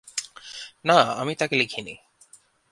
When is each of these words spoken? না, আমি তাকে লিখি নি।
না, 0.85 0.97
আমি 1.17 1.33
তাকে 1.35 1.55
লিখি 1.55 1.81
নি। 1.81 1.95